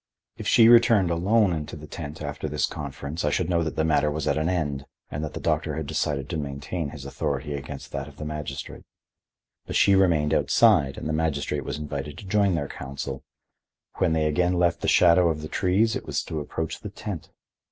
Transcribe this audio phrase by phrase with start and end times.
[0.35, 3.83] If she returned alone into the tent after this conference I should know that the
[3.83, 7.53] matter was at an end and that the doctor had decided to maintain his authority
[7.53, 8.83] against that of the magistrate.
[9.67, 13.21] But she remained outside and the magistrate was invited to join their council;
[13.97, 17.29] when they again left the shadow of the trees it was to approach the tent.